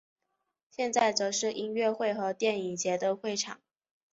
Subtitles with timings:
[0.71, 3.61] 现在则是音乐会和电影节的会场。